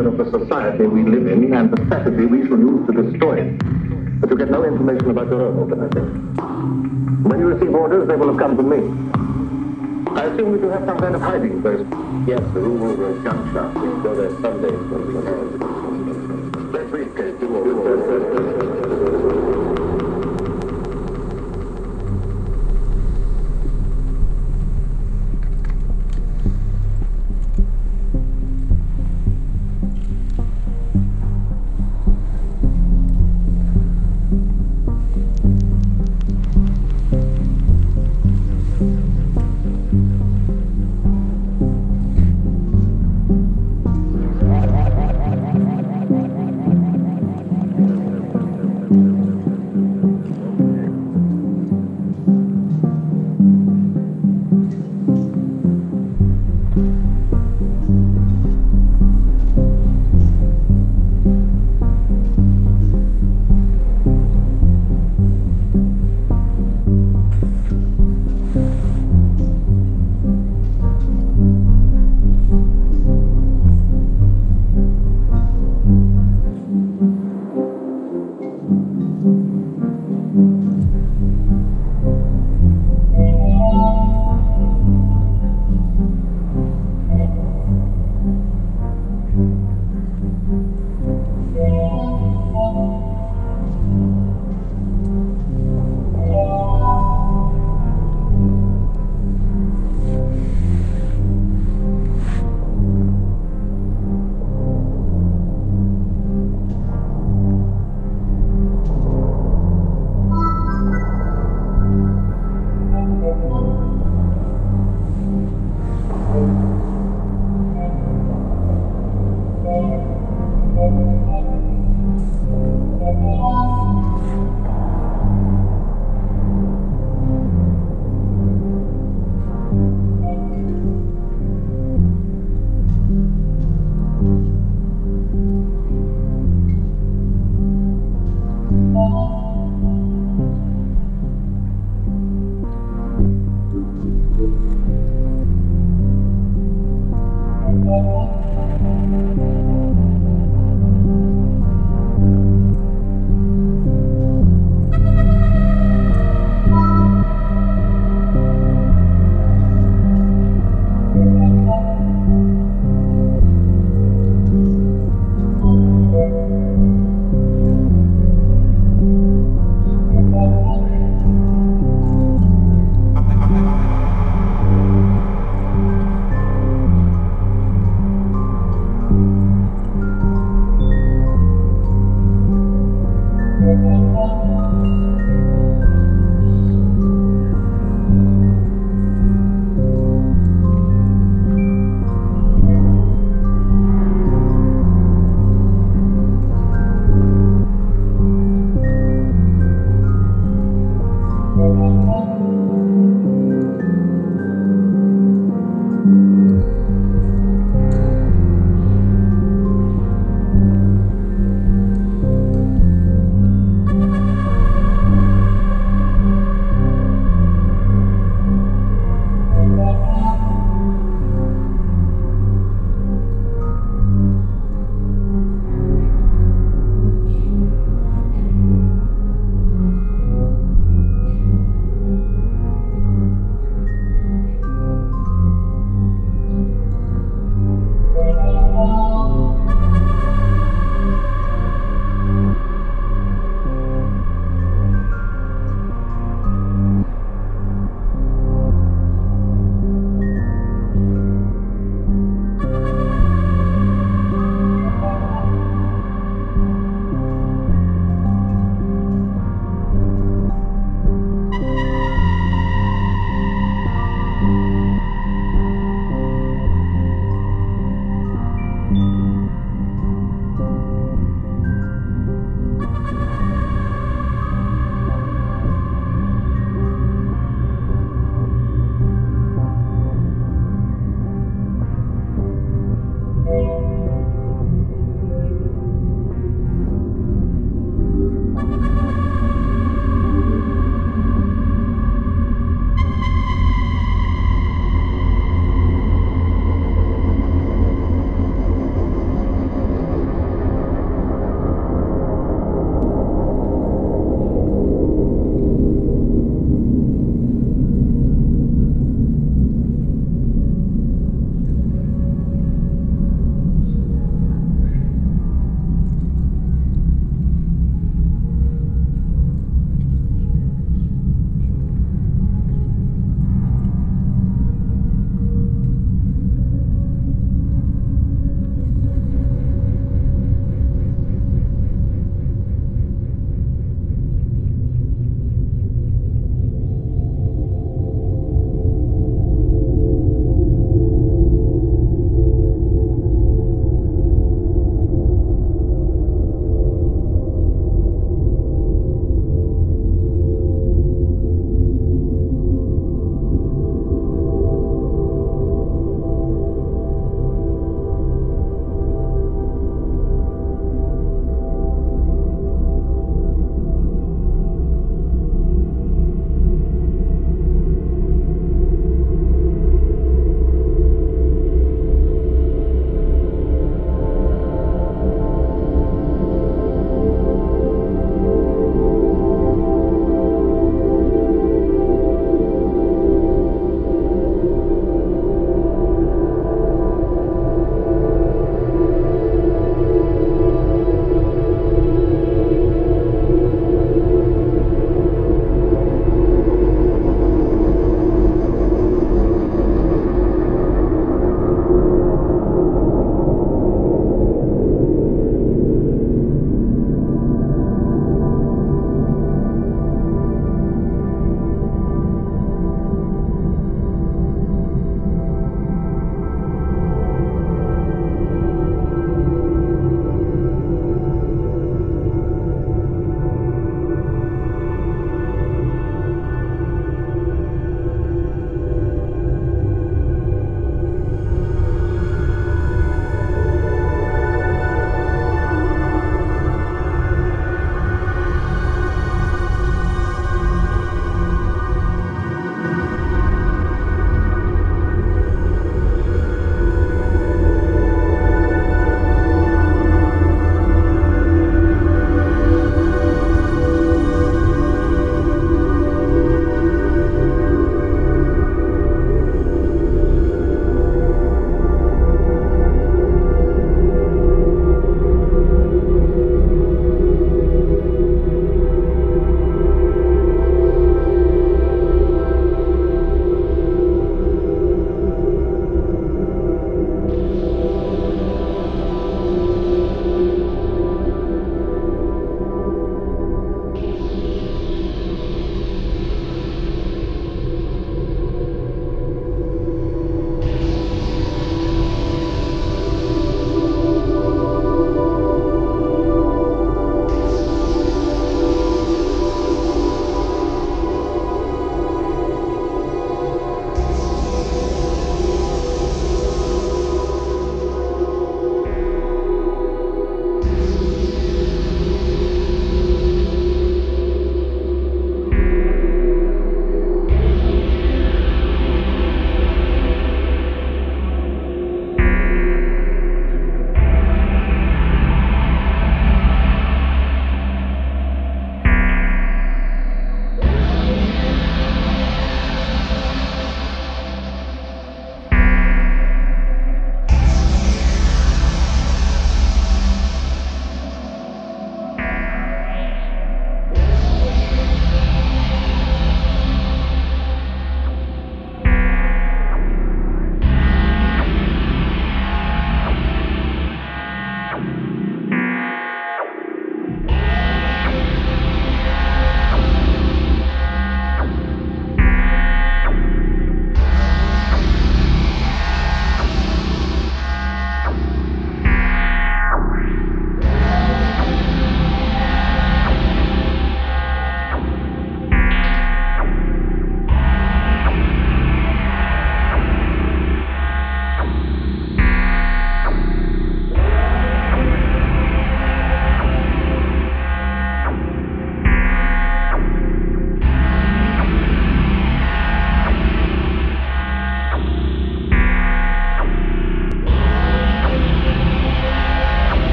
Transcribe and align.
nature 0.00 0.22
of 0.22 0.32
the 0.32 0.38
society 0.38 0.86
we 0.86 1.02
live 1.02 1.26
in 1.26 1.52
and 1.52 1.70
the 1.70 1.84
strategy 1.86 2.26
we 2.26 2.46
shall 2.46 2.58
use 2.58 2.86
to 2.86 2.92
destroy 3.02 3.40
it. 3.40 4.20
But 4.20 4.30
you 4.30 4.36
get 4.36 4.50
no 4.50 4.64
information 4.64 5.10
about 5.10 5.28
your 5.28 5.42
own 5.42 5.58
organization. 5.58 6.34
When 7.24 7.38
you 7.40 7.46
receive 7.46 7.74
orders, 7.74 8.08
they 8.08 8.16
will 8.16 8.28
have 8.28 8.38
come 8.38 8.56
from 8.56 8.68
me. 8.68 8.78
I 10.16 10.24
assume 10.24 10.52
that 10.52 10.60
you 10.60 10.68
have 10.70 10.86
some 10.86 10.98
kind 10.98 11.14
of 11.14 11.22
hiding 11.22 11.62
place. 11.62 11.86
Yes, 12.26 12.40
the 12.52 12.60
room 12.60 12.82
over 12.82 13.10
a 13.10 13.22
gun 13.22 13.52
shop. 13.52 13.74
We 13.74 13.88
go 14.02 14.14
there 14.16 14.30
Sundays 14.40 14.80
when 14.90 15.06
we 15.06 15.12
can. 15.22 16.72
Let's 16.72 16.90
read, 16.90 17.10